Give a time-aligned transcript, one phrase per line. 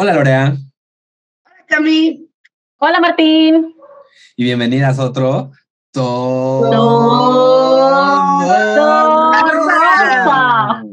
[0.00, 0.56] Hola Lorea.
[1.44, 2.30] Hola Cami.
[2.78, 3.74] Hola Martín.
[4.36, 5.50] Y bienvenidas a otro
[5.90, 6.70] Todo
[9.50, 10.84] Rosa.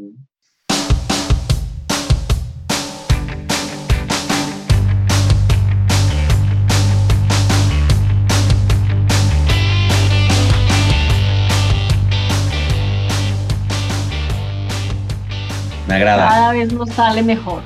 [15.88, 16.28] Me agrada.
[16.28, 17.62] Cada vez nos sale mejor.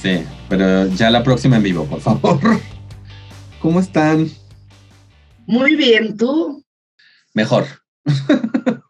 [0.00, 2.38] Sí, pero ya la próxima en vivo, por favor.
[3.60, 4.28] ¿Cómo están?
[5.46, 6.64] Muy bien, ¿tú?
[7.34, 7.66] Mejor.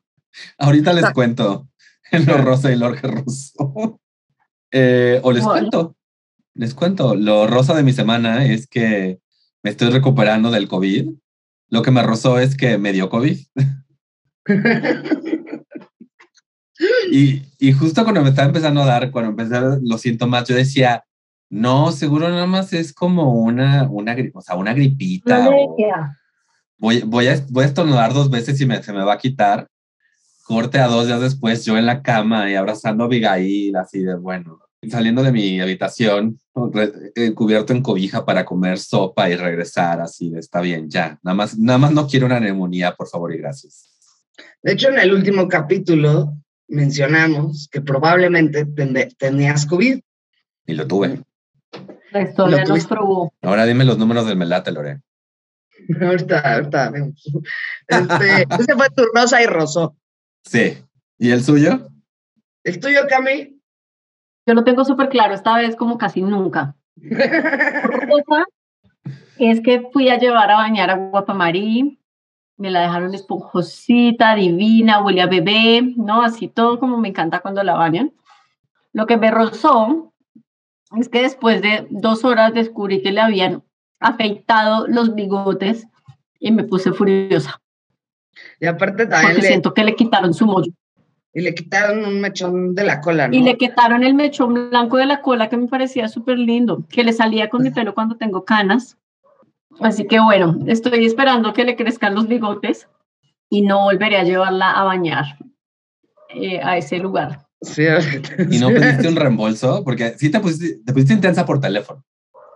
[0.58, 1.68] Ahorita les cuento
[2.12, 4.00] en lo rosa y lo ruso.
[4.72, 5.60] Eh, o les Bueno.
[5.70, 5.96] cuento.
[6.54, 7.14] Les cuento.
[7.14, 9.20] Lo rosa de mi semana es que
[9.62, 11.08] me estoy recuperando del COVID.
[11.70, 13.38] Lo que me rozó es que me dio COVID.
[17.10, 21.04] Y, y justo cuando me estaba empezando a dar, cuando empecé los síntomas, yo decía,
[21.50, 25.38] no, seguro nada más es como una, una, o sea, una gripita.
[25.40, 26.18] Una o alergia.
[26.78, 29.68] voy, voy, a, voy a estornudar dos veces y me, se me va a quitar.
[30.44, 34.14] Corte a dos días después, yo en la cama y abrazando a Abigail, así de
[34.14, 34.60] bueno.
[34.88, 36.38] Saliendo de mi habitación,
[36.72, 41.18] re- eh, cubierto en cobija para comer sopa y regresar, así de está bien, ya.
[41.24, 43.90] Nada más, nada más no quiero una neumonía, por favor y gracias.
[44.62, 46.34] De hecho, en el último capítulo
[46.68, 49.98] mencionamos que probablemente tende- tenías COVID.
[50.66, 51.22] Y lo tuve.
[52.12, 52.94] La historia Lo nos tuviste.
[52.94, 53.32] probó.
[53.42, 55.00] Ahora dime los números del melate, Lore.
[56.00, 56.92] ahorita, ahorita.
[57.86, 59.96] Este, ese fue tu rosa y rosó.
[60.44, 60.78] Sí.
[61.18, 61.88] ¿Y el suyo?
[62.62, 63.60] ¿El tuyo, Cami?
[64.46, 66.76] Yo lo tengo súper claro, esta vez como casi nunca.
[66.96, 68.44] Otra cosa
[69.38, 72.00] es que fui a llevar a bañar a Guapamarí,
[72.56, 76.22] me la dejaron esponjosita, divina, huele a bebé, ¿no?
[76.22, 78.12] Así todo como me encanta cuando la bañan.
[78.92, 80.14] Lo que me rozó
[80.98, 83.62] es que después de dos horas descubrí que le habían
[84.00, 85.86] afeitado los bigotes
[86.38, 87.60] y me puse furiosa
[88.60, 90.70] Y aparte también porque le, siento que le quitaron su mollo.
[91.32, 93.34] y le quitaron un mechón de la cola, ¿no?
[93.34, 97.04] Y le quitaron el mechón blanco de la cola que me parecía súper lindo, que
[97.04, 98.96] le salía con mi pelo cuando tengo canas.
[99.80, 102.88] Así que bueno, estoy esperando que le crezcan los bigotes
[103.50, 105.24] y no volveré a llevarla a bañar
[106.30, 107.45] eh, a ese lugar.
[107.60, 107.84] Sí,
[108.50, 109.82] ¿Y no pediste un reembolso?
[109.84, 112.04] Porque sí te pusiste, te pusiste intensa por teléfono.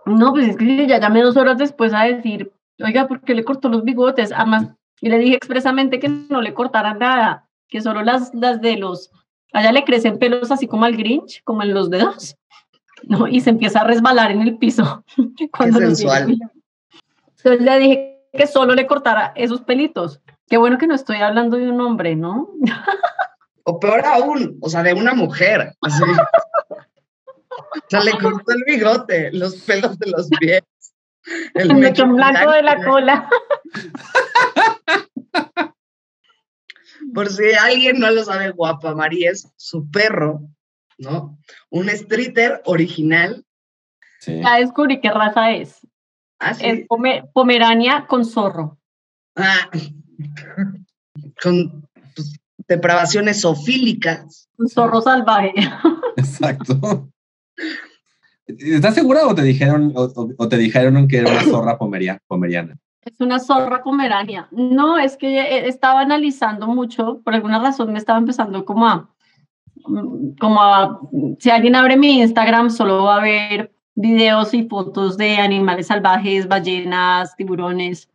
[0.05, 3.43] No, pues es que ya llamé dos horas después a decir, oiga, ¿por qué le
[3.43, 4.31] cortó los bigotes?
[4.31, 4.69] Además,
[4.99, 9.11] y le dije expresamente que no le cortaran nada, que solo las, las de los,
[9.53, 12.35] allá le crecen pelos así como al Grinch, como en los dedos,
[13.03, 13.27] ¿no?
[13.27, 15.03] Y se empieza a resbalar en el piso.
[15.57, 16.37] cuando los sensual.
[17.37, 20.21] Entonces le dije que solo le cortara esos pelitos.
[20.47, 22.49] Qué bueno que no estoy hablando de un hombre, ¿no?
[23.63, 25.75] O peor aún, o sea, de una mujer.
[25.81, 26.03] Así.
[27.49, 30.63] O sea, le cortó el bigote, los pelos de los pies.
[31.53, 33.29] El mechón blanco de la cola.
[37.13, 40.41] Por si alguien no lo sabe, Guapa María es su perro,
[40.97, 41.37] ¿no?
[41.69, 43.45] Un streeter original.
[44.19, 44.41] Sí.
[44.41, 45.79] Ya descubrí qué raza es.
[46.39, 46.65] Así.
[46.65, 48.79] Es pome- pomerania con zorro.
[49.35, 49.69] Ah,
[51.41, 52.39] con pues,
[52.75, 54.49] depravaciones zoofílicas.
[54.57, 55.53] Un zorro salvaje.
[56.17, 57.09] Exacto.
[58.47, 62.19] ¿Estás segura o te dijeron o, o- o te dijeron que era una zorra pomeria-
[62.27, 62.77] pomeriana?
[63.03, 64.47] Es una zorra pomerania.
[64.51, 69.09] No, es que eh, estaba analizando mucho, por alguna razón me estaba empezando como a,
[69.87, 70.99] mm, como a,
[71.39, 76.47] si alguien abre mi Instagram solo va a ver videos y fotos de animales salvajes,
[76.47, 78.07] ballenas, tiburones.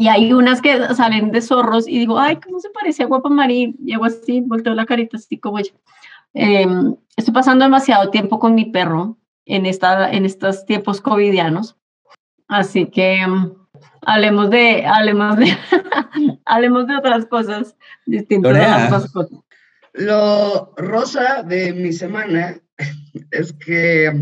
[0.00, 3.28] Y hay unas que salen de zorros y digo, ay, ¿cómo se parece a Guapa
[3.28, 3.74] Marí?
[3.84, 5.72] Y hago así, volteo la carita así como ella.
[6.34, 11.76] Em, estoy pasando demasiado tiempo con mi perro en, esta, en estos tiempos covidianos.
[12.46, 13.52] Así que em,
[14.02, 15.46] hablemos de, hablemos de,
[16.44, 17.76] hablemos de otras cosas
[18.06, 18.78] distintas a Lorea.
[18.78, 19.40] las mascotas.
[19.94, 22.56] Lo rosa de mi semana
[23.32, 24.12] es que,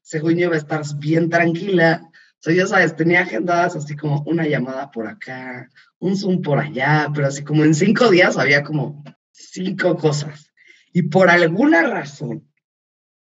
[0.00, 2.08] según yo, iba a estar bien tranquila.
[2.40, 5.68] Sea, ya sabes, tenía agendadas así como una llamada por acá,
[5.98, 9.02] un Zoom por allá, pero así como en cinco días había como
[9.32, 10.52] cinco cosas.
[10.92, 12.48] Y por alguna razón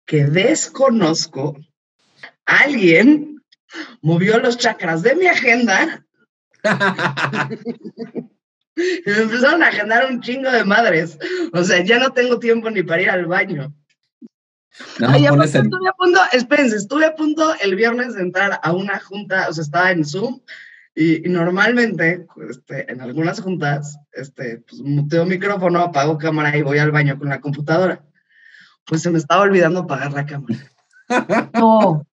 [0.04, 1.56] que desconozco,
[2.44, 3.42] alguien
[4.02, 6.04] movió los chakras de mi agenda
[8.76, 11.18] y me empezaron a agendar un chingo de madres.
[11.52, 13.74] O sea, ya no tengo tiempo ni para ir al baño.
[14.98, 18.72] Nada Ay, aparte estuve a punto, espérense, estuve a punto el viernes de entrar a
[18.72, 20.40] una junta, o sea, estaba en Zoom
[20.94, 26.78] y, y normalmente, este, en algunas juntas, este, pues muteo micrófono, apago cámara y voy
[26.78, 28.02] al baño con la computadora.
[28.86, 30.58] Pues se me estaba olvidando apagar la cámara.
[31.54, 32.06] No.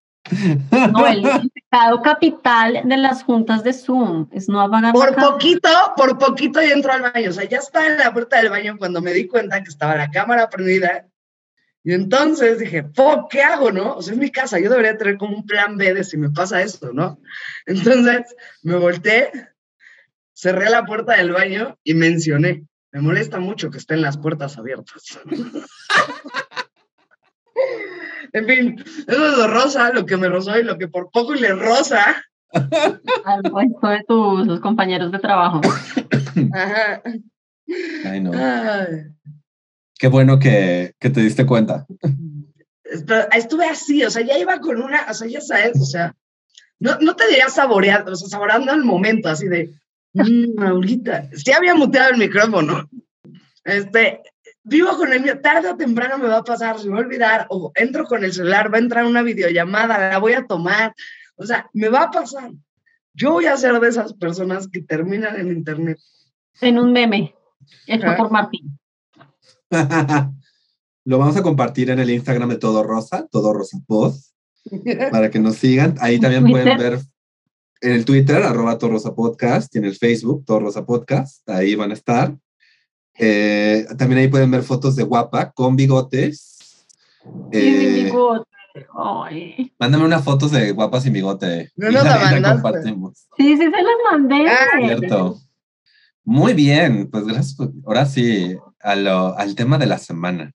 [0.92, 1.24] No, el
[1.54, 5.34] pecado capital de las juntas de Zoom es no apagar Por la cámara.
[5.34, 7.30] poquito, por poquito yo entro al baño.
[7.30, 9.96] O sea, ya estaba en la puerta del baño cuando me di cuenta que estaba
[9.96, 11.08] la cámara prendida.
[11.88, 13.96] Y entonces dije, "Po, ¿qué hago, no?
[13.96, 16.30] O sea, es mi casa, yo debería tener como un plan B de si me
[16.30, 17.18] pasa esto, ¿no?
[17.66, 19.32] Entonces me volteé,
[20.34, 25.18] cerré la puerta del baño y mencioné, me molesta mucho que estén las puertas abiertas.
[28.34, 31.36] en fin, eso es lo rosa, lo que me rozó y lo que por poco
[31.36, 32.22] le rosa.
[32.52, 35.62] al resto de tus compañeros de trabajo.
[36.54, 37.02] Ajá.
[38.04, 38.32] Ay, no.
[38.34, 39.06] Ay.
[40.00, 41.86] Qué bueno que, que te diste cuenta.
[43.06, 46.16] Pero estuve así, o sea, ya iba con una, o sea, ya sabes, o sea,
[46.80, 49.74] no, no te diría saboreando, o sea, saboreando el momento, así de,
[50.14, 52.90] "Mm, ahorita, sí había muteado el micrófono,
[53.66, 54.22] este,
[54.64, 57.06] vivo con el mío, tarde o temprano me va a pasar, se me va a
[57.06, 60.94] olvidar, o entro con el celular, va a entrar una videollamada, la voy a tomar,
[61.36, 62.52] o sea, me va a pasar.
[63.14, 65.98] Yo voy a ser de esas personas que terminan en internet.
[66.62, 67.34] En un meme
[67.88, 68.18] hecho Ajá.
[68.18, 68.78] por Martín.
[71.06, 74.34] Lo vamos a compartir en el Instagram de Todo Rosa, Todo Rosa Post,
[75.12, 75.96] para que nos sigan.
[76.00, 77.00] Ahí también pueden ver
[77.82, 81.48] en el Twitter, arroba Todo Rosa Podcast, y en el Facebook, Todo Rosa Podcast.
[81.50, 82.36] Ahí van a estar.
[83.18, 86.86] Eh, también ahí pueden ver fotos de guapa con bigotes.
[87.52, 88.46] Eh, bigote.
[88.96, 89.74] Ay.
[89.80, 91.72] mándame unas fotos de guapas sin bigote.
[91.76, 92.62] No nos la mandaste.
[92.62, 93.28] compartimos.
[93.38, 94.48] Sí, sí, se las mandé.
[94.48, 95.40] Ah, Cierto.
[96.24, 97.58] Muy bien, pues gracias.
[97.86, 98.56] Ahora sí,
[98.88, 100.54] a lo- al tema de la semana.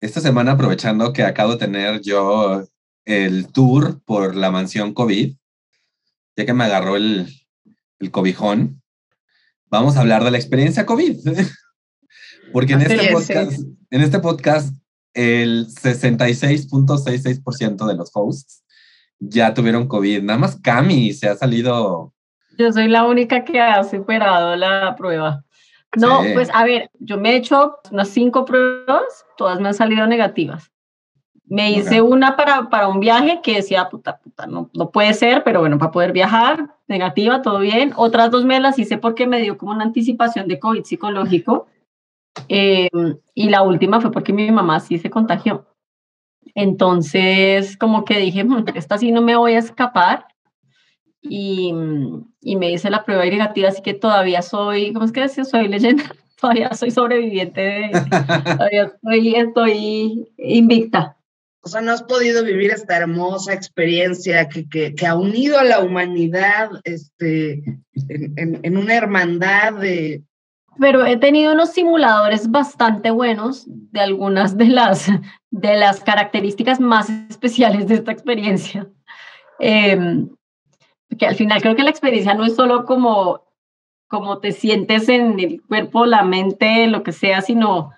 [0.00, 2.64] Esta semana, aprovechando que acabo de tener yo
[3.04, 5.36] el tour por la mansión COVID,
[6.36, 7.28] ya que me agarró el,
[8.00, 8.82] el cobijón,
[9.70, 11.18] vamos a hablar de la experiencia COVID.
[12.52, 13.60] Porque en este, es, podcast,
[13.90, 14.74] en este podcast,
[15.14, 18.64] el 66.66% de los hosts
[19.18, 20.22] ya tuvieron COVID.
[20.22, 22.12] Nada más Cami se ha salido
[22.58, 25.45] Yo soy la única que ha superado la prueba.
[25.96, 26.30] No, Sí.
[26.34, 30.70] pues a ver, yo me he hecho unas cinco pruebas, todas me han salido negativas.
[31.48, 35.44] Me hice una para, para un viaje que decía, puta, puta, no, no puede ser,
[35.44, 37.92] pero bueno, para poder viajar, negativa, todo bien.
[37.96, 41.68] Otras dos me las hice porque me dio como una anticipación de COVID psicológico.
[42.48, 42.88] Eh,
[43.34, 45.66] y la última fue porque mi mamá sí se contagió.
[46.54, 50.26] Entonces, como que dije, "Mm, esta sí no me voy a escapar.
[51.28, 55.20] Y, mm, y me hice la prueba negativa, así que todavía soy, ¿cómo es que
[55.22, 55.44] decía?
[55.44, 56.04] Soy leyenda,
[56.40, 57.90] todavía soy sobreviviente, de-
[58.56, 61.16] todavía estoy, estoy invicta.
[61.62, 65.64] O sea, no has podido vivir esta hermosa experiencia que, que, que ha unido a
[65.64, 67.54] la humanidad este,
[68.08, 70.22] en, en- en una hermandad de...
[70.78, 75.06] Pero he tenido unos simuladores bastante buenos de algunas de las,
[75.50, 78.86] de las características más especiales de esta experiencia.
[79.58, 80.28] Em,
[81.18, 83.42] que al final creo que la experiencia no es solo como,
[84.08, 87.92] como te sientes en el cuerpo, la mente, lo que sea, sino,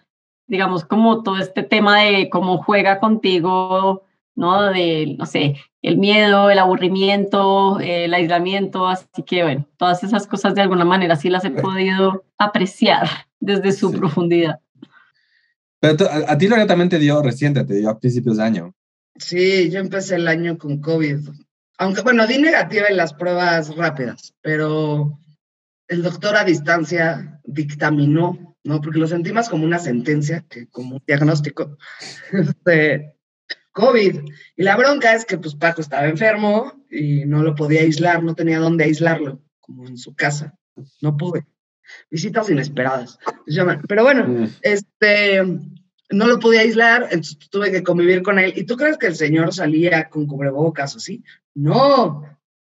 [0.47, 4.03] digamos, como todo este tema de cómo juega contigo,
[4.35, 4.63] ¿no?
[4.71, 10.55] De, no sé, el miedo, el aburrimiento, el aislamiento, así que bueno, todas esas cosas
[10.55, 13.09] de alguna manera sí las he podido apreciar
[13.41, 13.97] desde su Sí.
[13.97, 14.61] profundidad.
[15.81, 18.43] Pero tú- a, a ti lo también te dio reciente, te dio a principios de
[18.45, 18.75] año.
[19.17, 21.19] Sí, yo empecé el año con COVID.
[21.79, 25.19] Aunque, bueno, di negativa en las pruebas rápidas, pero
[25.89, 28.81] el doctor a distancia dictaminó, ¿no?
[28.81, 31.77] Porque lo sentí más como una sentencia que como un diagnóstico.
[32.33, 33.15] Este,
[33.73, 34.21] COVID.
[34.57, 38.35] Y la bronca es que pues Paco estaba enfermo y no lo podía aislar, no
[38.35, 40.55] tenía dónde aislarlo, como en su casa.
[41.01, 41.47] No pude.
[42.11, 43.19] Visitas inesperadas.
[43.47, 43.83] llaman.
[43.89, 44.49] Pero bueno, Mm.
[44.63, 45.43] este,
[46.11, 48.53] no lo podía aislar, entonces tuve que convivir con él.
[48.57, 51.23] ¿Y tú crees que el señor salía con cubrebocas o así?
[51.55, 52.25] No.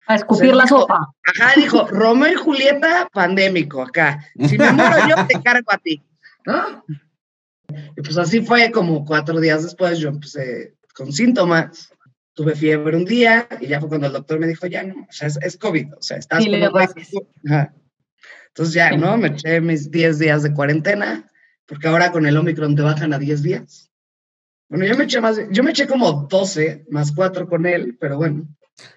[0.05, 1.13] A escupir sea, la dijo- sopa.
[1.25, 4.23] Ajá, dijo, Romeo y Julieta, pandémico acá.
[4.47, 6.01] Si me muero yo, te cargo a ti.
[6.45, 6.83] ¿No?
[7.95, 11.89] Y pues así fue como cuatro días después, yo empecé con síntomas.
[12.35, 15.11] Tuve fiebre un día y ya fue cuando el doctor me dijo, ya no, o
[15.11, 17.11] sea, es, es COVID, o sea, estás Sí, le rasques.
[17.47, 17.73] Ajá.
[18.47, 18.91] Entonces ya.
[18.97, 19.17] ¿no?
[19.17, 21.27] Me eché mis 10 días de cuarentena,
[21.65, 23.89] porque ahora con el Omicron te bajan a 10 días.
[24.69, 28.17] Bueno, yo me eché más, yo me eché como 12 más 4 con él, pero
[28.17, 28.47] bueno.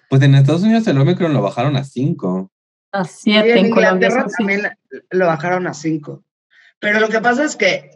[0.09, 2.51] Pues en Estados Unidos el Omicron lo bajaron a 5.
[2.93, 4.09] A Y siete en en Colombia.
[4.09, 4.63] Inglaterra también
[5.11, 6.25] lo bajaron a 5.
[6.79, 7.91] Pero lo que pasa es que,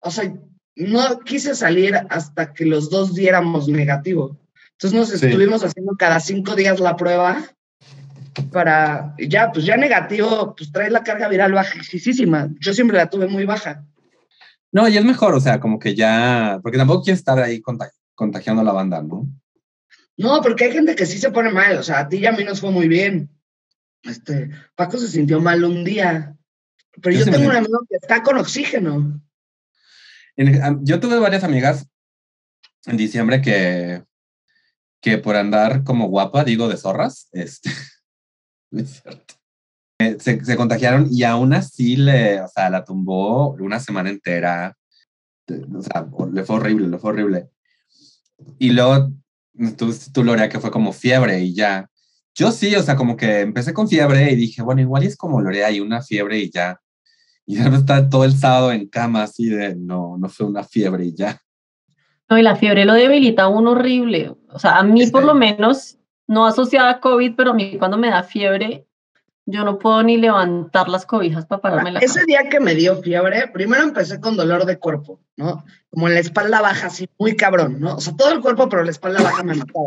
[0.00, 0.32] o sea,
[0.76, 4.38] no quise salir hasta que los dos diéramos negativo.
[4.72, 5.26] Entonces nos Sí.
[5.26, 7.42] estuvimos haciendo cada cinco días la prueba
[8.52, 12.48] para, y ya, pues ya negativo, pues traes la carga viral bajísima.
[12.60, 13.84] Yo siempre la tuve muy baja.
[14.76, 17.94] No, y es mejor, o sea, como que ya, porque tampoco quieres estar ahí contagi-
[18.14, 19.26] contagiando a la banda, ¿no?
[20.18, 21.78] No, porque hay gente que sí se pone mal.
[21.78, 23.30] O sea, a ti y a mí nos fue muy bien.
[24.02, 26.36] Este, Paco se sintió mal un día.
[27.00, 29.18] Pero Yo yo, sí me tengo un amigo que está con oxígeno.
[30.36, 31.88] En- yo tuve varias amigas
[32.84, 34.04] en diciembre que,
[35.00, 37.70] que por andar como guapa, digo de zorras, este,
[38.70, 39.35] no es cierto,
[39.98, 44.76] eh, se, se contagiaron y aún así le, o sea, la tumbó una semana entera.
[45.48, 47.48] O sea, le fue horrible, le fue horrible.
[48.58, 49.10] Y luego
[49.78, 51.88] tú, tú Lorea, que fue como fiebre y ya.
[52.34, 55.40] Yo sí, o sea, como que empecé con fiebre y dije, bueno, igual es como
[55.40, 56.78] Lorea y una fiebre y ya.
[57.46, 61.06] Y ya está todo el sábado en cama así de, no, no fue una fiebre
[61.06, 61.40] y ya.
[62.28, 64.34] No, y la fiebre lo debilita a uno horrible.
[64.50, 67.96] O sea, a mí por lo menos, no asociada a COVID, pero a mí cuando
[67.96, 68.86] me da fiebre,
[69.46, 73.00] yo no puedo ni levantar las cobijas para pararme la Ese día que me dio
[73.00, 75.64] fiebre, primero empecé con dolor de cuerpo, ¿no?
[75.88, 77.94] Como en la espalda baja, así muy cabrón, ¿no?
[77.94, 79.86] O sea, todo el cuerpo, pero la espalda baja me mataba.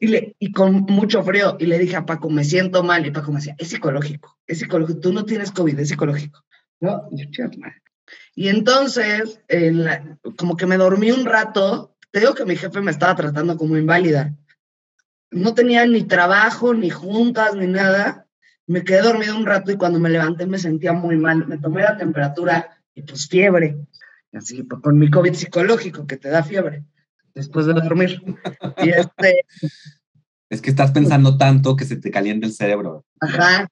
[0.00, 1.56] Y, le, y con mucho frío.
[1.60, 3.06] Y le dije a Paco, me siento mal.
[3.06, 4.98] Y Paco me decía, es psicológico, es psicológico.
[5.00, 6.44] Tú no tienes COVID, es psicológico.
[6.80, 7.08] ¿No?
[7.12, 7.44] Y yo.
[8.34, 11.94] Y entonces, en la- como que me dormí un rato.
[12.10, 14.34] Te digo que mi jefe me estaba tratando como inválida.
[15.30, 18.23] No tenía ni trabajo, ni juntas, ni nada.
[18.66, 21.46] Me quedé dormido un rato y cuando me levanté me sentía muy mal.
[21.46, 23.76] Me tomé la temperatura y pues fiebre.
[24.32, 26.84] Así, pues, con mi COVID psicológico que te da fiebre
[27.34, 28.22] después de dormir.
[28.78, 29.44] Y este,
[30.48, 33.04] Es que estás pensando tanto que se te calienta el cerebro.
[33.20, 33.68] ajá.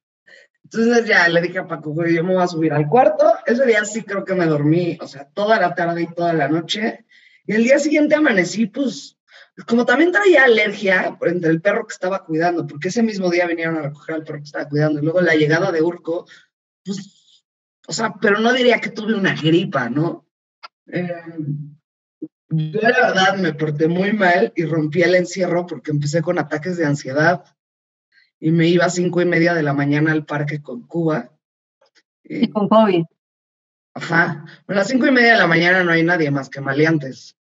[0.65, 3.31] Entonces ya le dije a Paco, güey, yo me voy a subir al cuarto.
[3.45, 6.49] Ese día sí creo que me dormí, o sea, toda la tarde y toda la
[6.49, 7.05] noche.
[7.47, 9.19] Y el día siguiente amanecí, pues,
[9.67, 13.77] como también traía alergia entre el perro que estaba cuidando, porque ese mismo día vinieron
[13.77, 15.01] a recoger al perro que estaba cuidando.
[15.01, 16.27] Y luego la llegada de Urco,
[16.85, 17.45] pues,
[17.87, 20.27] o sea, pero no diría que tuve una gripa, ¿no?
[20.87, 21.13] Eh,
[22.49, 26.77] yo la verdad me porté muy mal y rompí el encierro porque empecé con ataques
[26.77, 27.45] de ansiedad
[28.39, 31.31] y me iba a cinco y media de la mañana al parque con Cuba.
[32.25, 33.05] Y Y, con COVID.
[33.95, 37.37] ajá, a las cinco y media de la mañana no hay nadie más que maleantes.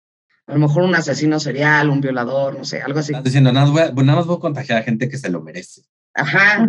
[0.48, 3.12] A lo mejor un asesino serial, un violador, no sé, algo así.
[3.12, 5.28] Estás diciendo, nada, más voy a- nada más voy a contagiar a gente que se
[5.28, 5.82] lo merece.
[6.14, 6.66] Ajá.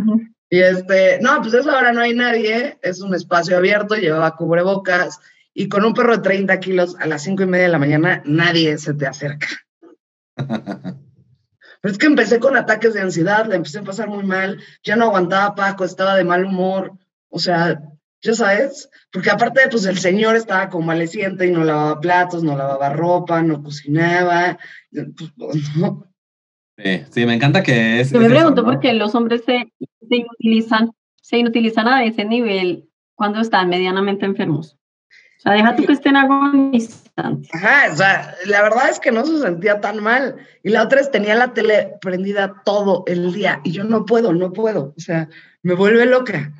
[0.50, 5.20] Y este, no, pues eso ahora no hay nadie, es un espacio abierto, llevaba cubrebocas
[5.54, 8.22] y con un perro de 30 kilos a las cinco y media de la mañana
[8.26, 9.48] nadie se te acerca.
[11.82, 14.96] Pero es que empecé con ataques de ansiedad, le empecé a pasar muy mal, ya
[14.98, 16.92] no aguantaba Paco, estaba de mal humor,
[17.30, 17.80] o sea,
[18.22, 22.90] ya sabes, porque aparte, pues el señor estaba convaleciente y no lavaba platos, no lavaba
[22.90, 24.58] ropa, no cocinaba,
[24.92, 26.06] pues, no.
[26.78, 28.12] Sí, sí, me encanta que es.
[28.12, 28.68] Yo me es eso, pregunto ¿no?
[28.70, 29.72] por qué los hombres se,
[30.08, 34.78] se inutilizan, se inutilizan a ese nivel cuando están medianamente enfermos.
[35.40, 37.50] O sea, deja tú que estén agonizantes.
[37.54, 40.36] Ajá, o sea, la verdad es que no se sentía tan mal.
[40.64, 44.34] Y la otra es tenía la tele prendida todo el día y yo no puedo,
[44.34, 44.94] no puedo.
[44.98, 45.30] O sea,
[45.64, 46.52] me vuelve loca.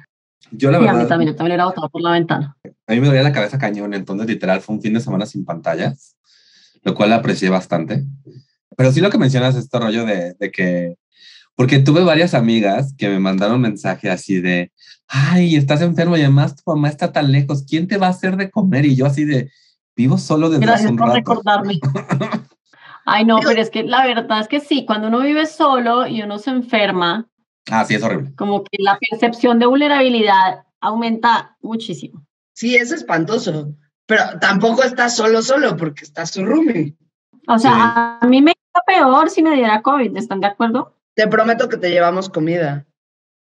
[0.52, 2.56] Yo, la Y a mí verdad, también, yo también era botado por la ventana.
[2.64, 5.46] a mí me dolía la cabeza cañón, entonces literal fue un fin de semana sin
[5.46, 6.16] pantallas,
[6.84, 8.06] lo cual aprecié bastante.
[8.76, 10.96] Pero sí lo que mencionas, este rollo de, de que,
[11.56, 14.72] porque tuve varias amigas que me mandaron mensaje así de,
[15.08, 18.38] ay, estás enfermo y además tu mamá está tan lejos, ¿quién te va a hacer
[18.38, 18.86] de comer?
[18.86, 19.52] Y yo así de,
[19.96, 21.18] vivo solo desde hace Gracias un por rato.
[21.18, 21.80] recordarme.
[23.06, 26.22] Ay, no, pero es que la verdad es que sí, cuando uno vive solo y
[26.22, 27.28] uno se enferma,
[27.72, 28.34] Ah, sí, es horrible.
[28.36, 32.26] como que la percepción de vulnerabilidad aumenta muchísimo.
[32.54, 33.74] Sí, es espantoso.
[34.06, 36.96] Pero tampoco está solo, solo, porque está su roomie.
[37.48, 38.26] O sea, Sí.
[38.26, 40.96] a mí me iba peor si me diera COVID, ¿están de acuerdo?
[41.14, 42.86] Te prometo que te llevamos comida.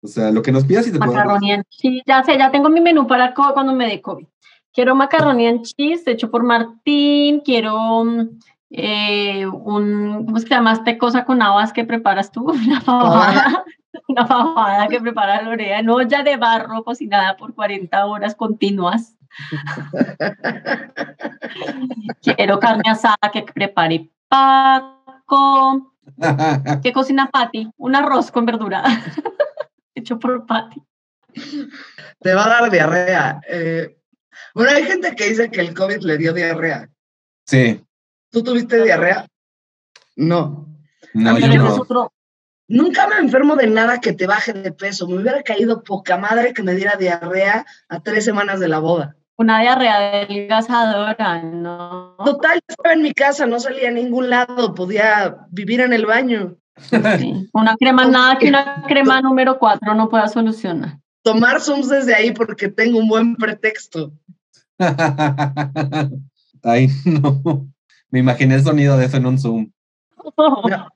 [0.03, 0.99] O sea, lo que nos pidas y te.
[0.99, 2.03] Macaroni en cheese.
[2.07, 4.27] Ya sé, ya tengo mi menú para cuando me dé COVID.
[4.73, 7.41] Quiero macaroni en cheese hecho por Martín.
[7.41, 8.29] Quiero mm,
[8.71, 12.45] eh, un, ¿cómo es que se llama esta cosa con habas que preparas tú?
[12.51, 13.65] Una fabada.
[14.09, 19.17] Una fabada que prepara Lorea en olla de barro cocinada por 40 horas continuas.
[22.23, 25.95] Quiero carne asada que prepare Paco.
[26.83, 27.71] ¿Qué cocina Patty?
[27.77, 28.83] Un arroz con verdura
[30.01, 30.83] hecho por Patty.
[32.21, 33.41] Te va a dar diarrea.
[33.49, 33.97] Eh,
[34.55, 36.89] bueno, hay gente que dice que el COVID le dio diarrea.
[37.47, 37.85] sí,
[38.31, 39.27] ¿Tú tuviste diarrea?
[40.17, 40.67] No.
[41.15, 41.69] no, yo no.
[41.69, 42.13] es otro,
[42.71, 45.09] Nunca me enfermo de nada que te baje de peso.
[45.09, 49.17] Me hubiera caído poca madre que me diera diarrea a tres semanas de la boda.
[49.37, 52.15] una diarrea delgazadora, ¿no?
[52.25, 56.59] Total, estaba en mi casa, no salía a ningún lado, podía vivir en el baño.
[56.77, 57.49] Sí.
[57.53, 60.99] Una crema, nada que una crema número 4 no pueda solucionar.
[61.23, 64.13] Tomar Zooms desde ahí porque tengo un buen pretexto.
[66.63, 67.67] Ay, no.
[68.11, 69.73] Me imaginé el sonido de eso en un Zoom.
[70.39, 70.89] No.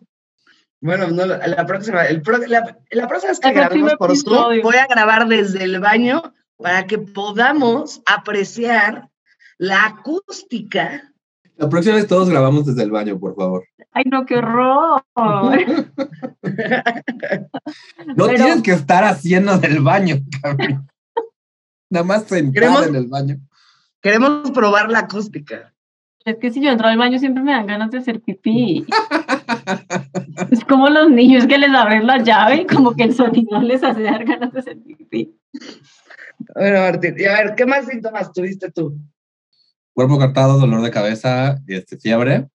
[0.85, 4.61] Bueno, no, la próxima, el pro- la, la próxima vez que El grabemos por Zoom,
[4.63, 9.09] voy a grabar desde el baño para que podamos apreciar
[9.57, 11.11] la acústica.
[11.57, 13.65] La próxima vez todos grabamos desde el baño, por favor.
[13.93, 15.03] Ay, no, qué horror.
[18.17, 20.87] No Pero- tienes que estar haciendo del baño, cabrón.
[21.91, 23.37] Nada más sentada Queremos- en el baño.
[24.03, 25.73] Queremos probar la acústica.
[26.25, 28.87] Es que si yo entro al baño siempre me dan ganas de hacer pipí.
[30.51, 33.83] Es como los niños que les abren la llave y como que el sonido les
[33.83, 35.39] hace dar ganas de hacer pipí.
[36.55, 38.99] Bueno, Martín, y a ver, ¿qué más síntomas tuviste tú?
[39.93, 42.49] Cuerpo cortado, dolor de cabeza, este, fiebre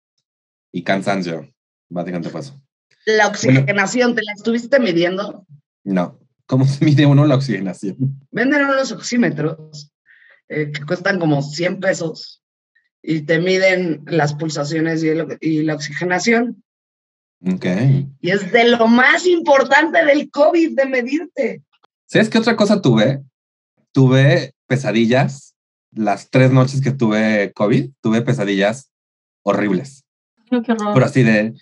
[0.72, 1.50] y cansancio.
[1.90, 2.62] Básicamente fue eso.
[3.06, 5.46] La oxigenación, ¿te la estuviste midiendo?
[5.84, 6.20] No.
[6.46, 7.98] ¿Cómo se mide uno la oxigenación?
[8.32, 9.92] Venden unos oxímetros
[10.48, 12.40] eh, que cuestan como 100 pesos
[13.02, 16.64] y te miden las pulsaciones y, el- y la oxigenación.
[17.46, 17.66] Ok.
[18.22, 21.64] Y es de lo más importante del COVID, de medirte.
[22.06, 23.24] ¿Sabes qué otra cosa tuve?
[23.94, 25.56] Tuve pesadillas.
[25.92, 28.92] Las tres noches que tuve COVID, tuve pesadillas
[29.44, 30.04] horribles.
[30.52, 30.94] No, qué horror.
[30.94, 31.54] Pero así de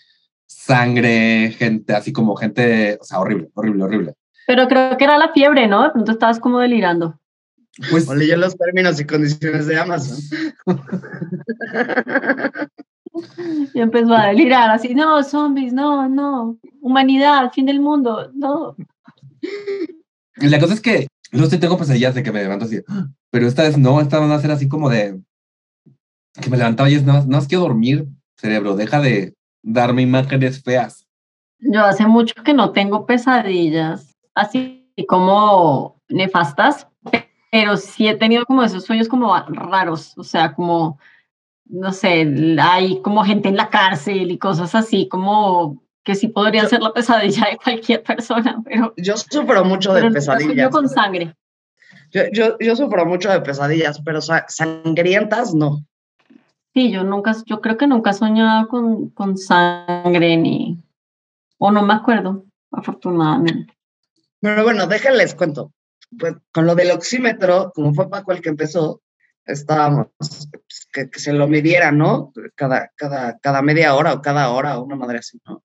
[0.47, 4.13] sangre, gente, así como gente, o sea, horrible, horrible, horrible.
[4.47, 5.83] Pero creo que era la fiebre, ¿no?
[5.83, 7.19] De pronto estabas como delirando.
[7.91, 10.17] Pues O leyó los términos y condiciones de Amazon.
[13.73, 18.75] Y empezó a delirar así, no, zombies, no, no, humanidad, fin del mundo, no.
[20.35, 22.81] La cosa es que yo sí tengo pesadillas de que me levanto así,
[23.31, 25.19] pero esta vez no, esta van a ser así como de
[26.39, 30.03] que me levantaba y es nada más, nada más quiero dormir, cerebro, deja de darme
[30.03, 31.07] imágenes feas.
[31.59, 36.87] Yo hace mucho que no tengo pesadillas así como nefastas,
[37.51, 40.99] pero sí he tenido como esos sueños como raros, o sea, como,
[41.65, 46.65] no sé, hay como gente en la cárcel y cosas así, como que sí podría
[46.67, 50.69] ser la pesadilla de cualquier persona, pero, Yo sufro mucho de pesadillas.
[50.71, 51.35] con sangre.
[52.11, 55.85] Yo, yo, yo sufro mucho de pesadillas, pero sa- sangrientas no.
[56.73, 60.77] Sí, yo nunca, yo creo que nunca he soñado con, con sangre ni,
[61.57, 63.73] o no me acuerdo, afortunadamente.
[64.39, 65.71] Pero bueno, déjenles cuento.
[66.17, 69.01] Pues con lo del oxímetro, como fue Paco el que empezó,
[69.45, 72.33] estábamos, pues, que, se lo midiera, ¿no?
[72.55, 75.63] Cada, cada, cada media hora o cada hora o una madre así, ¿no?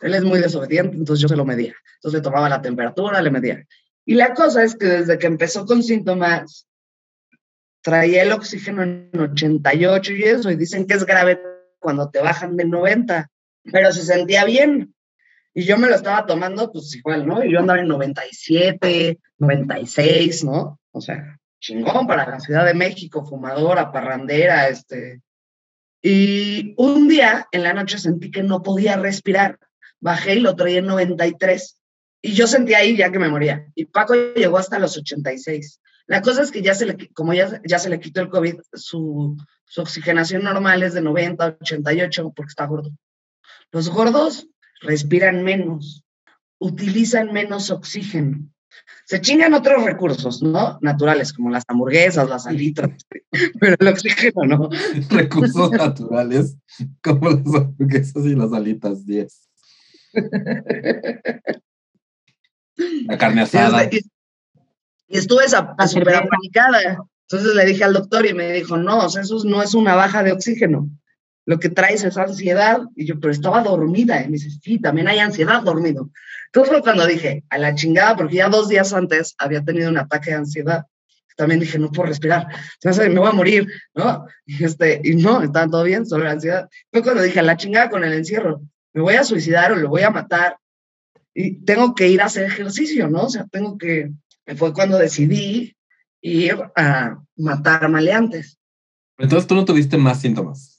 [0.00, 1.74] Él es muy desobediente, entonces yo se lo medía.
[1.96, 3.64] Entonces le tomaba la temperatura, le medía.
[4.04, 6.66] Y la cosa es que desde que empezó con síntomas,
[7.80, 11.40] traía el oxígeno en 88 y eso, y dicen que es grave
[11.78, 13.30] cuando te bajan de 90,
[13.70, 14.94] pero se sentía bien.
[15.54, 17.44] Y yo me lo estaba tomando, pues igual, ¿no?
[17.44, 20.80] Y yo andaba en 97, 96, ¿no?
[20.90, 25.22] O sea, chingón para la Ciudad de México, fumadora, parrandera, este.
[26.02, 29.58] Y un día en la noche sentí que no podía respirar.
[30.00, 31.80] Bajé y lo traía en 93.
[32.20, 33.66] Y yo sentí ahí ya que me moría.
[33.76, 35.80] Y Paco llegó hasta los 86.
[36.06, 38.56] La cosa es que ya se le, como ya, ya se le quitó el COVID,
[38.74, 42.90] su, su oxigenación normal es de 90, 88, porque está gordo.
[43.70, 44.48] Los gordos
[44.84, 46.04] respiran menos,
[46.58, 48.48] utilizan menos oxígeno.
[49.06, 50.78] Se chingan otros recursos, ¿no?
[50.80, 52.90] Naturales, como las hamburguesas, las alitas,
[53.60, 54.68] pero el oxígeno no.
[55.10, 56.56] Recursos naturales,
[57.02, 59.50] como las hamburguesas y las alitas 10.
[63.06, 63.84] La carne asada.
[63.84, 64.00] Y,
[65.08, 66.98] estuve súper apanicada.
[67.28, 69.94] Entonces le dije al doctor y me dijo, no, o sea, eso no es una
[69.94, 70.90] baja de oxígeno.
[71.46, 72.80] Lo que traes es ansiedad.
[72.96, 74.22] Y yo, pero estaba dormida.
[74.22, 76.10] Y me dice, sí, también hay ansiedad dormido.
[76.46, 79.98] Entonces fue cuando dije, a la chingada, porque ya dos días antes había tenido un
[79.98, 80.86] ataque de ansiedad.
[81.36, 82.46] También dije, no puedo respirar,
[82.84, 84.24] me voy a morir, ¿no?
[84.46, 86.68] Y, este, y no, estaba todo bien, solo la ansiedad.
[86.92, 89.88] Fue cuando dije, a la chingada con el encierro, me voy a suicidar o lo
[89.88, 90.58] voy a matar.
[91.34, 93.24] Y tengo que ir a hacer ejercicio, ¿no?
[93.24, 94.12] O sea, tengo que,
[94.56, 95.76] fue cuando decidí
[96.20, 98.58] ir a matar maleantes.
[99.18, 100.73] Entonces tú no tuviste más síntomas.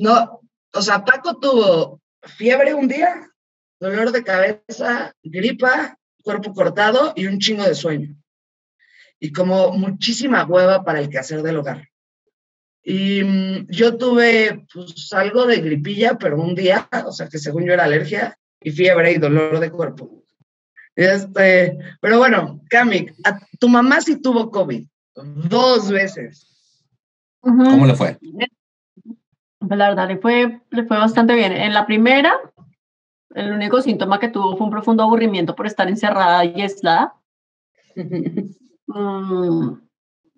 [0.00, 0.40] No,
[0.72, 3.30] o sea, Paco tuvo fiebre un día,
[3.78, 8.16] dolor de cabeza, gripa, cuerpo cortado y un chingo de sueño.
[9.18, 11.86] Y como muchísima hueva para el quehacer del hogar.
[12.82, 17.66] Y mm, yo tuve pues algo de gripilla, pero un día, o sea que según
[17.66, 20.24] yo era alergia y fiebre y dolor de cuerpo.
[20.96, 26.46] Este, pero bueno, Cami, a- tu mamá sí tuvo COVID dos veces.
[27.42, 28.18] ¿Cómo le fue?
[29.60, 31.52] Pues la verdad le fue, le fue bastante bien.
[31.52, 32.32] En la primera,
[33.34, 37.14] el único síntoma que tuvo fue un profundo aburrimiento por estar encerrada y aislada.
[38.92, 39.74] Mm,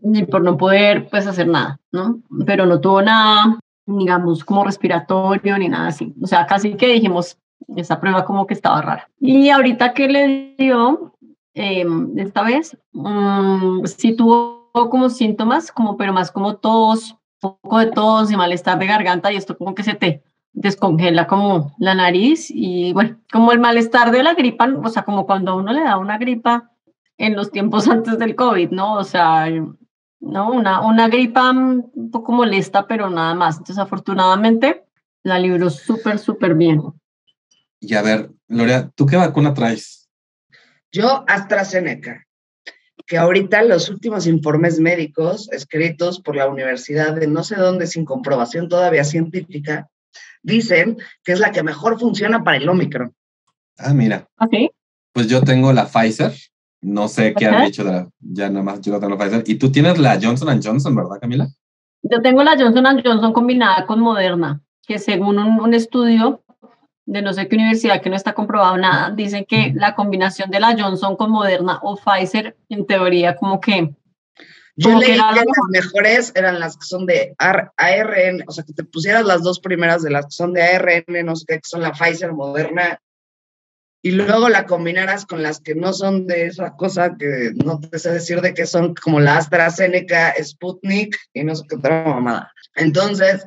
[0.03, 2.21] y por no poder pues hacer nada, ¿no?
[2.45, 6.15] Pero no tuvo nada digamos, como respiratorio ni nada así.
[6.23, 7.39] O sea, casi que dijimos,
[7.77, 9.09] esa prueba como que estaba rara.
[9.21, 11.15] Y ahorita que le dio,
[11.55, 11.85] eh,
[12.17, 18.31] esta vez, um, sí tuvo como síntomas, como, pero más como tos, poco de tos
[18.31, 22.93] y malestar de garganta y esto como que se te descongela como la nariz y
[22.93, 25.99] bueno, como el malestar de la gripa, o sea, como cuando a uno le da
[25.99, 26.71] una gripa
[27.19, 28.95] en los tiempos antes del COVID, ¿no?
[28.95, 29.47] O sea,
[30.21, 30.53] ¿no?
[30.53, 33.59] Una, una gripa un poco molesta, pero nada más.
[33.59, 34.85] Entonces, afortunadamente,
[35.25, 36.81] la libró súper, súper bien.
[37.81, 40.09] Y a ver, Gloria, ¿tú qué vacuna traes?
[40.93, 42.25] Yo AstraZeneca,
[43.13, 48.07] que ahorita los últimos informes médicos escritos por la Universidad de no sé dónde sin
[48.07, 49.91] comprobación todavía científica,
[50.43, 53.13] dicen que es la que mejor funciona para el Omicron.
[53.77, 54.27] Ah, mira.
[54.39, 54.55] Ok.
[55.13, 56.33] Pues yo tengo la Pfizer.
[56.81, 59.45] No sé qué han dicho de la, ya nada más yo tengo la Pfizer.
[59.47, 61.49] Y tú tienes la Johnson Johnson, ¿verdad, Camila?
[62.05, 66.42] Yo tengo la Johnson Johnson combinada con Moderna, que según un, un estudio
[67.13, 70.61] de no sé qué universidad que no está comprobado nada, dicen que la combinación de
[70.61, 73.95] la Johnson con Moderna o Pfizer, en teoría, como que
[74.77, 78.45] Yo que leí que era las lo- mejores eran las que son de AR- ARN,
[78.47, 81.37] o sea, que te pusieras las dos primeras de las que son de ARN, no
[81.37, 82.99] sé qué, que son la Pfizer, Moderna,
[84.05, 87.99] y luego la combinaras con las que no son de esa cosa que no te
[88.01, 92.53] sé decir de qué son, como la AstraZeneca, Sputnik y no sé qué otra mamada.
[92.75, 93.47] Entonces,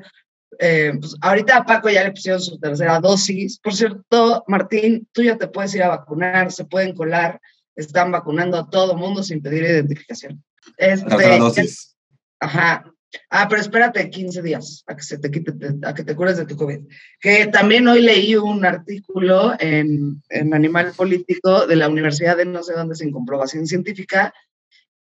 [0.60, 3.60] eh, pues ahorita a Paco ya le pusieron su tercera dosis.
[3.60, 7.40] Por cierto, Martín, tú ya te puedes ir a vacunar, se pueden colar,
[7.76, 10.44] están vacunando a todo mundo sin pedir identificación.
[10.78, 11.96] Este, La dosis.
[12.40, 12.86] Ajá.
[13.30, 16.46] Ah, pero espérate 15 días a que se te quite, a que te cures de
[16.46, 16.82] tu COVID.
[17.20, 22.62] Que también hoy leí un artículo en, en Animal Político de la Universidad de no
[22.62, 24.34] sé dónde sin comprobación científica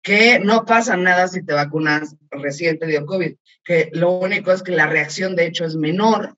[0.02, 4.62] que no pasa nada si te vacunas recién te dio COVID, que lo único es
[4.62, 6.36] que la reacción de hecho es menor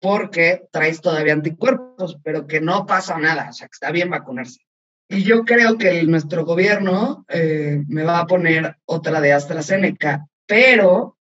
[0.00, 4.60] porque traes todavía anticuerpos, pero que no pasa nada, o sea, que está bien vacunarse.
[5.08, 11.18] Y yo creo que nuestro gobierno eh, me va a poner otra de AstraZeneca, pero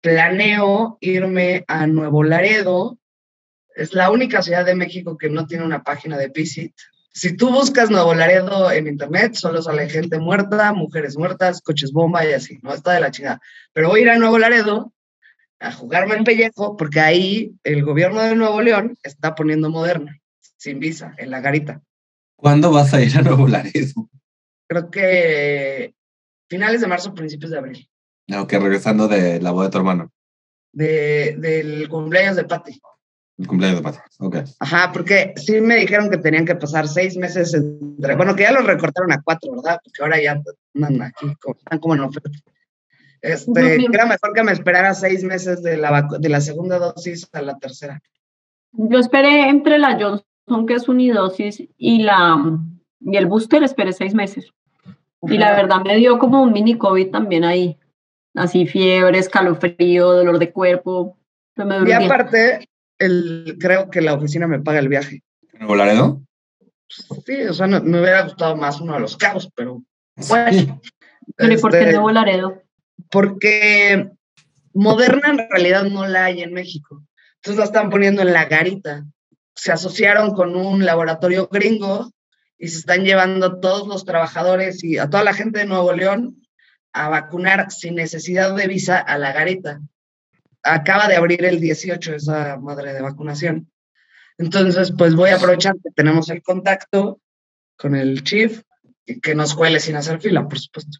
[0.00, 2.98] planeo irme a Nuevo Laredo.
[3.74, 6.74] Es la única ciudad de México que no tiene una página de Visit.
[7.14, 12.24] Si tú buscas Nuevo Laredo en internet, solo sale gente muerta, mujeres muertas, coches bomba
[12.24, 12.72] y así, ¿no?
[12.72, 13.40] Está de la chingada.
[13.74, 14.92] Pero voy a ir a Nuevo Laredo
[15.60, 20.18] a jugarme el pellejo porque ahí el gobierno de Nuevo León está poniendo Moderna,
[20.56, 21.82] sin visa, en la garita.
[22.34, 24.08] ¿Cuándo vas a ir a Nuevo Laredo?
[24.66, 25.94] Creo que
[26.48, 27.90] finales de marzo, principios de abril,
[28.32, 30.12] Aunque regresando de la boda de tu hermano,
[30.72, 32.80] de, del cumpleaños de Patty.
[33.38, 33.98] El cumpleaños de Pati.
[34.18, 34.36] Ok.
[34.60, 38.52] Ajá, porque sí me dijeron que tenían que pasar seis meses entre, bueno, que ya
[38.52, 39.80] los recortaron a cuatro, ¿verdad?
[39.82, 40.42] Porque ahora ya
[40.74, 42.30] andan aquí, como, están como en oferta.
[43.22, 47.28] Este, que era mejor que me esperara seis meses de la, de la segunda dosis
[47.32, 48.02] a la tercera.
[48.72, 52.58] yo esperé entre la Johnson, que es unidosis, y, la,
[53.00, 54.52] y el booster, esperé seis meses.
[55.22, 57.78] Y la verdad me dio como un mini COVID también ahí.
[58.34, 61.16] Así fiebre, escalofrío, dolor de cuerpo.
[61.86, 62.66] Y aparte,
[63.04, 65.22] el, creo que la oficina me paga el viaje.
[65.54, 66.22] ¿Nuevo Laredo?
[66.88, 69.82] Sí, o sea, no- me hubiera gustado más uno de los cabos, pero
[70.28, 70.80] bueno.
[71.36, 72.62] Pero ¿y por qué este, Nuevo Laredo?
[73.10, 74.10] porque
[74.74, 77.02] Moderna en realidad no la hay en México.
[77.36, 79.04] Entonces la están poniendo en la garita.
[79.54, 82.10] Se asociaron con un laboratorio gringo
[82.58, 85.92] y se están llevando a todos los trabajadores y a toda la gente de Nuevo
[85.92, 86.42] León
[86.92, 89.80] a vacunar sin necesidad de visa a la garita.
[90.62, 93.70] Acaba de abrir el 18 esa madre de vacunación.
[94.38, 97.20] Entonces, pues voy a aprovechar que tenemos el contacto
[97.76, 98.62] con el chief
[99.06, 100.98] y que nos cuele sin hacer fila, por supuesto.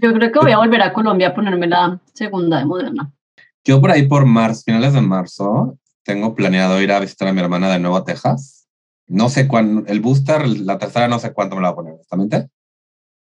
[0.00, 3.12] Yo creo que voy a volver a Colombia a ponerme la segunda de Moderna.
[3.64, 7.40] Yo por ahí por marzo, finales de marzo, tengo planeado ir a visitar a mi
[7.40, 8.66] hermana de nuevo a Texas.
[9.06, 11.94] No sé cuándo, el booster, la tercera no sé cuánto me la voy a poner,
[11.94, 12.48] honestamente.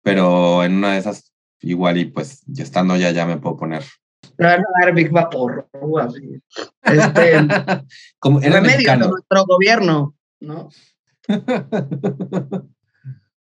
[0.03, 3.85] Pero en una de esas, igual y pues, ya estando ya, ya me puedo poner.
[4.39, 6.43] Le van a dar Big Vapor, o así.
[6.83, 7.37] Este,
[8.19, 10.69] Como era remedio de nuestro gobierno, ¿no?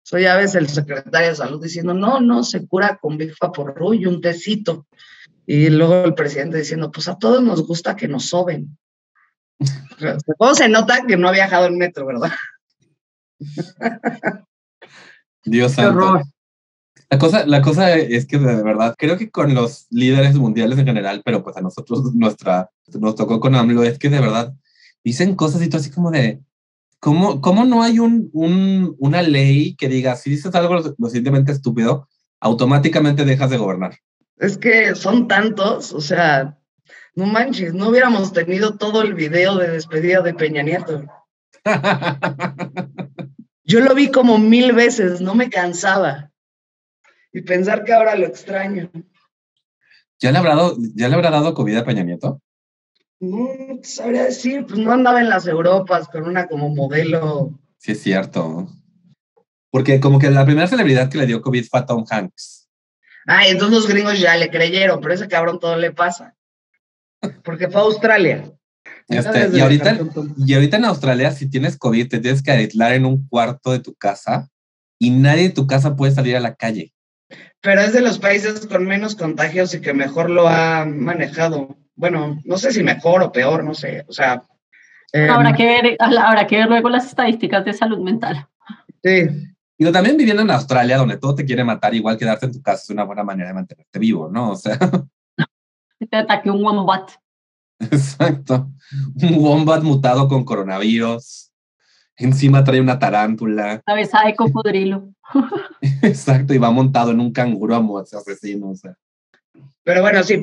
[0.02, 3.94] Soy a veces el secretario de salud diciendo, no, no, se cura con Big Vaporru
[3.94, 4.87] y un tecito.
[5.46, 8.78] Y luego el presidente diciendo, pues a todos nos gusta que nos soben.
[10.38, 12.30] ¿Cómo se nota que no ha viajado en metro, verdad?
[15.44, 16.22] Dios Qué santo.
[17.08, 20.86] La cosa, la cosa es que de verdad, creo que con los líderes mundiales en
[20.86, 24.54] general, pero pues a nosotros nuestra, nos tocó con AMLO, es que de verdad
[25.04, 26.40] dicen cosas y todo así como de,
[26.98, 30.94] ¿cómo, cómo no hay un, un, una ley que diga, si dices algo lo, lo
[30.94, 32.08] suficientemente estúpido,
[32.40, 33.98] automáticamente dejas de gobernar?
[34.38, 36.58] Es que son tantos, o sea,
[37.16, 41.02] No manches, no hubiéramos tenido todo el video de despedida de Peña Nieto.
[43.64, 46.30] Yo lo vi como mil veces, no me cansaba.
[47.37, 48.90] Y pensar que ahora lo extraño.
[50.18, 52.40] ¿Ya le habrá dado, ya le habrá dado COVID a Peña Nieto?
[53.20, 53.51] No
[53.83, 57.61] sabría decir, pues no andaba en las Europas con una como modelo.
[57.77, 58.68] Sí, es cierto.
[59.70, 62.70] Porque como que la primera celebridad que le dio COVID fue a Tom Hanks.
[63.27, 66.35] Ah, entonces los gringos ya le creyeron, pero ese cabrón todo le pasa.
[67.44, 68.51] Porque fue a Australia.
[69.09, 69.99] Este, y, ahorita,
[70.38, 73.81] y ahorita en Australia, si tienes COVID, te tienes que aislar en un cuarto de
[73.81, 74.49] tu casa
[74.99, 76.94] y nadie de tu casa puede salir a la calle.
[77.60, 81.76] Pero es de los países con menos contagios y que mejor lo ha manejado.
[81.94, 84.04] Bueno, no sé si mejor o peor, no sé.
[84.08, 84.42] O sea.
[85.12, 88.46] Eh, habrá, que ver, habrá que ver luego las estadísticas de salud mental.
[89.02, 89.26] Sí.
[89.78, 92.82] Y también viviendo en Australia, donde todo te quiere matar, igual quedarte en tu casa
[92.82, 94.52] es una buena manera de mantenerte vivo, ¿no?
[94.52, 94.78] O sea.
[96.10, 97.10] Te ataque un wombat.
[97.78, 98.70] Exacto.
[99.22, 101.52] Un wombat mutado con coronavirus.
[102.18, 103.83] Encima trae una tarántula.
[103.85, 105.11] Cabeza de cocodrilo.
[106.02, 108.70] Exacto, y va montado en un canguro a asesino.
[108.70, 108.96] O sea.
[109.85, 110.40] Pero bueno, sí,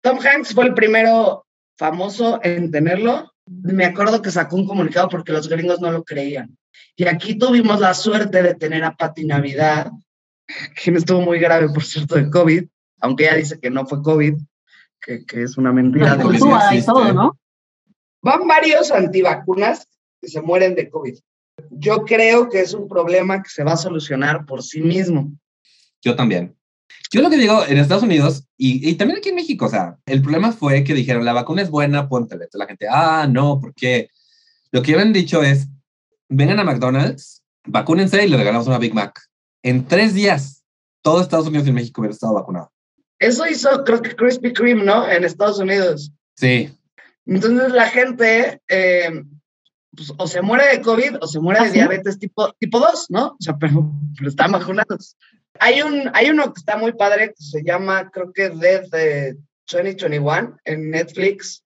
[0.00, 3.32] Tom Hanks fue el primero famoso en tenerlo.
[3.46, 6.56] Me acuerdo que sacó un comunicado porque los gringos no lo creían.
[6.96, 9.92] Y aquí tuvimos la suerte de tener a Patti Navidad,
[10.82, 12.64] quien estuvo muy grave, por cierto, de COVID,
[13.00, 14.34] aunque ella dice que no fue COVID,
[15.00, 16.16] que, que es una mentira.
[16.16, 17.38] de y todo, ¿no?
[18.22, 19.86] Van varios antivacunas
[20.20, 21.18] que se mueren de COVID.
[21.70, 25.32] Yo creo que es un problema que se va a solucionar por sí mismo.
[26.02, 26.54] Yo también.
[27.10, 29.96] Yo lo que digo en Estados Unidos y, y, también aquí en México, o sea,
[30.06, 32.44] el problema fue que dijeron la vacuna es buena, póntela.
[32.44, 34.10] Entonces la gente, ah, no, porque
[34.72, 35.68] lo que habían dicho es,
[36.28, 39.20] vengan a McDonald's, vacúnense y le regalamos una Big Mac.
[39.62, 40.64] En tres días,
[41.02, 42.72] todo Estados Unidos y México hubiera estado vacunado.
[43.18, 45.08] Eso hizo, creo que Krispy Kreme, ¿no?
[45.08, 46.12] En Estados Unidos.
[46.36, 46.76] Sí.
[47.24, 49.24] Entonces la gente eh,
[49.96, 53.06] pues, o se muere de COVID o se muere de ¿Ah, diabetes tipo, tipo 2,
[53.10, 53.28] ¿no?
[53.28, 55.16] O sea, pero, pero, están vacunados.
[55.58, 58.90] Hay, un, hay uno que está muy padre que se llama, creo que Death
[59.70, 61.62] 2021 en Netflix.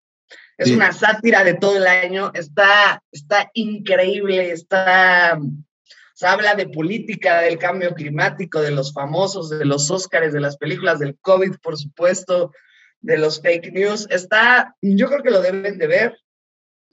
[0.56, 2.32] Es una sátira de todo el año.
[2.34, 5.38] Está, está increíble, está
[6.20, 10.58] se habla de política, del cambio climático, de los famosos, de los Óscares, de las
[10.58, 12.52] películas del COVID, por supuesto,
[13.00, 14.06] de los fake news.
[14.10, 16.18] Está, yo creo que lo deben de ver,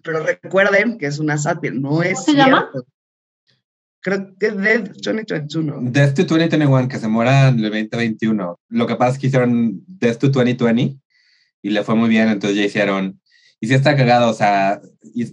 [0.08, 2.72] pero recuerden que es una sátira, no es ¿Cómo se llama?
[4.00, 5.92] Creo que es Death 2021.
[5.92, 8.58] Death to 2021, que se muera en el 2021.
[8.70, 10.98] Lo que pasa es que hicieron Death to 2020
[11.62, 13.20] y le fue muy bien, entonces ya hicieron.
[13.60, 14.80] Y sí está cagado, o sea,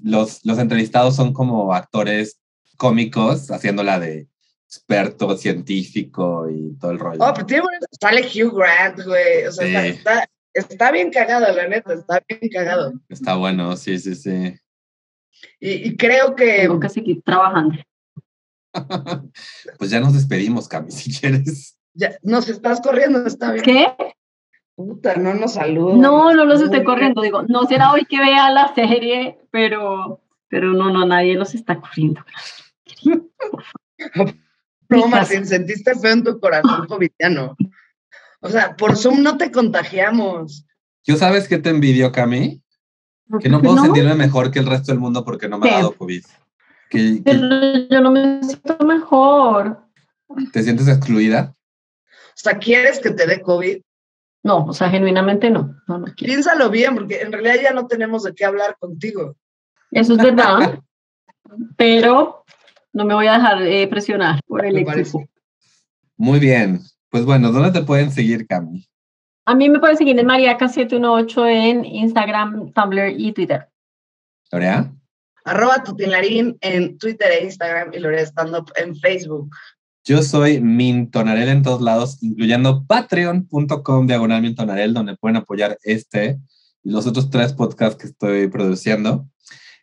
[0.02, 2.40] los, los entrevistados son como actores
[2.76, 4.26] cómicos haciéndola de
[4.66, 7.18] experto científico y todo el rollo.
[7.20, 7.62] Oh, pero tiene
[8.00, 9.46] sale Hugh Grant, güey.
[9.46, 12.92] O sea, está, está, bien cagado, la neta, está bien cagado.
[13.08, 14.58] Está bueno, sí, sí, sí.
[15.60, 16.62] Y, creo que.
[16.62, 17.76] Tengo que seguir trabajando.
[19.78, 21.78] pues ya nos despedimos, Cami, si quieres.
[21.94, 23.64] Ya, nos estás corriendo, está bien.
[23.64, 24.14] ¿Qué?
[24.74, 26.00] Puta, no nos saludan.
[26.00, 27.22] No, no los estoy corriendo.
[27.22, 31.80] Digo, no será hoy que vea la serie, pero, pero no, no, nadie los está
[31.80, 32.24] corriendo.
[34.88, 37.56] no, Martín, sentiste feo en tu corazón covidiano.
[38.40, 40.66] O sea, por Zoom no te contagiamos.
[41.04, 42.63] ¿Yo sabes qué te envidio, Cami?
[43.40, 45.96] Que no puedo sentirme mejor que el resto del mundo porque no me ha dado
[45.96, 46.24] COVID.
[46.90, 47.22] Que,
[47.90, 49.80] yo no me siento mejor.
[50.52, 51.54] ¿Te sientes excluida?
[52.06, 53.80] O sea, ¿quieres que te dé COVID?
[54.42, 55.74] No, o sea, genuinamente no.
[55.88, 59.36] no, no Piénsalo bien, porque en realidad ya no tenemos de qué hablar contigo.
[59.90, 60.80] Eso es verdad,
[61.76, 62.44] pero
[62.92, 65.24] no me voy a dejar eh, presionar por el equipo.
[66.16, 66.80] Muy bien.
[67.08, 68.86] Pues bueno, ¿dónde te pueden seguir, Cami?
[69.46, 73.68] A mí me pueden seguir en Mariaca718 en Instagram, Tumblr y Twitter.
[74.50, 74.90] ¿Lorea?
[75.44, 79.50] Arroba Tutilarín en Twitter e Instagram y Lorea Stand Up en Facebook.
[80.04, 86.38] Yo soy Mintonarel en todos lados, incluyendo patreon.com diagonal Mintonarel, donde pueden apoyar este
[86.82, 89.26] y los otros tres podcasts que estoy produciendo.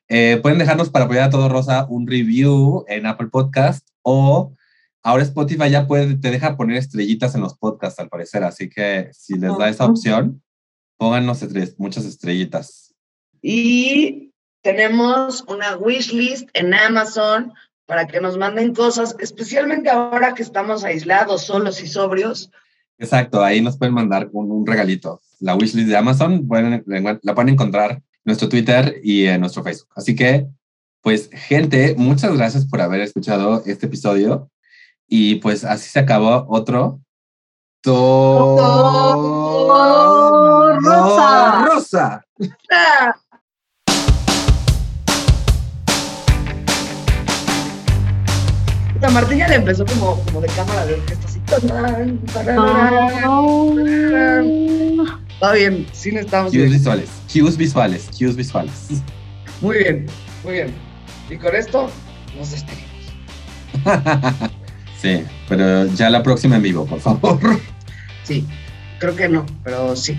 [0.07, 4.53] Eh, pueden dejarnos para apoyar a Todo Rosa un review en Apple Podcast o
[5.03, 9.09] Ahora Spotify ya puede, te deja poner estrellitas en los podcasts, al parecer, así que
[9.13, 10.43] si les da esa opción,
[10.97, 11.43] pónganos
[11.77, 12.93] muchas estrellitas.
[13.41, 17.51] Y tenemos una wish list en Amazon
[17.87, 22.51] para que nos manden cosas, especialmente ahora que estamos aislados, solos y sobrios.
[22.99, 25.21] Exacto, ahí nos pueden mandar un, un regalito.
[25.39, 26.83] La wish list de Amazon pueden,
[27.23, 29.89] la pueden encontrar en nuestro Twitter y en nuestro Facebook.
[29.95, 30.45] Así que,
[31.01, 34.51] pues, gente, muchas gracias por haber escuchado este episodio.
[35.13, 37.01] Y pues así se acabó otro
[37.83, 38.61] Doctor
[40.81, 41.65] Rosa.
[41.65, 42.25] Rosa.
[49.01, 51.41] La Martín ya le empezó como, como de cámara de orquesta así.
[55.33, 56.53] Está bien, sí necesitamos.
[56.53, 59.03] Cues visuales, cues visuales, cues visuales.
[59.59, 60.05] Muy bien,
[60.45, 60.73] muy bien.
[61.29, 61.89] Y con esto
[62.37, 62.87] nos despedimos.
[65.01, 67.39] Sí, pero ya la próxima en vivo, por favor.
[68.23, 68.45] Sí,
[68.99, 70.15] creo que no, pero sí.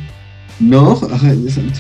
[0.59, 1.79] No, ay, Dios santo.